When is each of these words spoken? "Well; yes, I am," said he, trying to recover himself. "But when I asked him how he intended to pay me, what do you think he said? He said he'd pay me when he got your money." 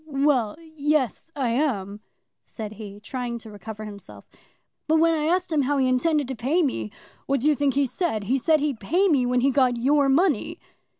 "Well; 0.07 0.57
yes, 0.75 1.29
I 1.35 1.49
am," 1.49 1.99
said 2.43 2.71
he, 2.71 2.99
trying 2.99 3.37
to 3.37 3.51
recover 3.51 3.85
himself. 3.85 4.27
"But 4.87 4.97
when 4.97 5.13
I 5.13 5.25
asked 5.25 5.51
him 5.53 5.61
how 5.61 5.77
he 5.77 5.87
intended 5.87 6.27
to 6.29 6.35
pay 6.35 6.63
me, 6.63 6.89
what 7.27 7.41
do 7.41 7.47
you 7.47 7.53
think 7.53 7.75
he 7.75 7.85
said? 7.85 8.23
He 8.23 8.39
said 8.39 8.61
he'd 8.61 8.79
pay 8.79 9.07
me 9.09 9.27
when 9.27 9.41
he 9.41 9.51
got 9.51 9.77
your 9.77 10.09
money." 10.09 10.59